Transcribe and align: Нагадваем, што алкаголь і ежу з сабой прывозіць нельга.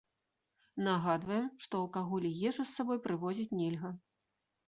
Нагадваем, 0.87 1.45
што 1.65 1.81
алкаголь 1.85 2.25
і 2.31 2.33
ежу 2.51 2.65
з 2.69 2.71
сабой 2.77 2.99
прывозіць 3.05 3.55
нельга. 3.61 3.89